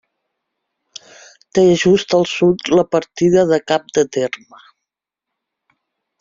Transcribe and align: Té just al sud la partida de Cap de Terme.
Té 1.57 1.65
just 1.81 2.15
al 2.19 2.25
sud 2.31 2.71
la 2.79 2.85
partida 2.97 3.45
de 3.53 3.61
Cap 3.73 3.87
de 3.99 4.05
Terme. 4.19 4.65